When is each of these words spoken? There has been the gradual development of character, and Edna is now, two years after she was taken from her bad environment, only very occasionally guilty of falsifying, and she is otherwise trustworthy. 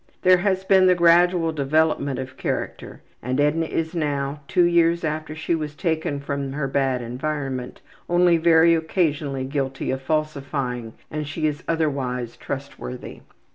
There 0.23 0.37
has 0.37 0.63
been 0.63 0.87
the 0.87 0.95
gradual 0.95 1.51
development 1.51 2.17
of 2.17 2.35
character, 2.35 3.03
and 3.21 3.39
Edna 3.39 3.67
is 3.67 3.93
now, 3.93 4.39
two 4.47 4.63
years 4.63 5.03
after 5.03 5.35
she 5.35 5.53
was 5.53 5.75
taken 5.75 6.19
from 6.19 6.53
her 6.53 6.67
bad 6.67 7.03
environment, 7.03 7.81
only 8.09 8.37
very 8.37 8.73
occasionally 8.73 9.43
guilty 9.43 9.91
of 9.91 10.01
falsifying, 10.01 10.93
and 11.11 11.27
she 11.27 11.45
is 11.45 11.63
otherwise 11.67 12.35
trustworthy. 12.35 13.19